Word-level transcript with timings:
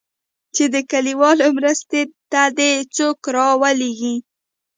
چې 0.55 0.63
د 0.73 0.75
کليوالو 0.91 1.47
مرستې 1.57 2.01
ته 2.31 2.41
دې 2.57 2.71
څوک 2.95 3.17
راولېږي. 3.35 4.15